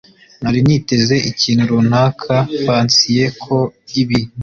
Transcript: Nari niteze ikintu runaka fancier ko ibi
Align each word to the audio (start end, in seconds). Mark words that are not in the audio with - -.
Nari 0.41 0.59
niteze 0.65 1.15
ikintu 1.31 1.63
runaka 1.71 2.35
fancier 2.63 3.29
ko 3.43 3.57
ibi 4.01 4.19